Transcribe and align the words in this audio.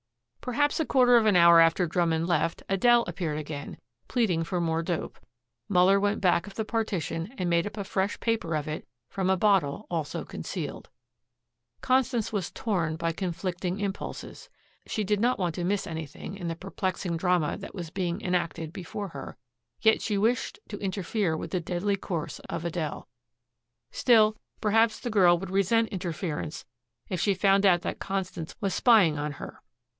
Perhaps 0.41 0.79
a 0.79 0.85
quarter 0.87 1.17
of 1.17 1.27
an 1.27 1.35
hour 1.35 1.59
after 1.59 1.85
Drummond 1.85 2.25
left 2.25 2.63
Adele 2.67 3.03
appeared 3.05 3.37
again, 3.37 3.77
pleading 4.07 4.43
for 4.43 4.59
more 4.59 4.81
dope. 4.81 5.19
Muller 5.69 5.99
went 5.99 6.19
back 6.19 6.47
of 6.47 6.55
the 6.55 6.65
partition 6.65 7.35
and 7.37 7.47
made 7.47 7.67
up 7.67 7.77
a 7.77 7.83
fresh 7.83 8.19
paper 8.19 8.55
of 8.55 8.67
it 8.67 8.87
from 9.07 9.29
a 9.29 9.37
bottle 9.37 9.85
also 9.91 10.25
concealed. 10.25 10.89
Constance 11.81 12.33
was 12.33 12.49
torn 12.49 12.95
by 12.95 13.11
conflicting 13.11 13.79
impulses. 13.79 14.49
She 14.87 15.03
did 15.03 15.19
not 15.19 15.37
want 15.37 15.53
to 15.55 15.63
miss 15.63 15.85
anything 15.85 16.35
in 16.35 16.47
the 16.47 16.55
perplexing 16.55 17.15
drama 17.17 17.55
that 17.57 17.75
was 17.75 17.91
being 17.91 18.19
enacted 18.21 18.73
before 18.73 19.09
her, 19.09 19.37
yet 19.81 20.01
she 20.01 20.17
wished 20.17 20.57
to 20.69 20.79
interfere 20.79 21.37
with 21.37 21.51
the 21.51 21.59
deadly 21.61 21.95
course 21.95 22.39
of 22.49 22.65
Adele. 22.65 23.07
Still, 23.91 24.35
perhaps 24.59 24.99
the 24.99 25.11
girl 25.11 25.37
would 25.37 25.51
resent 25.51 25.89
interference 25.89 26.65
if 27.09 27.21
she 27.21 27.35
found 27.35 27.63
out 27.63 27.81
that 27.83 27.99
Constance 27.99 28.55
was 28.59 28.73
spying 28.73 29.19
on 29.19 29.33
her. 29.33 29.61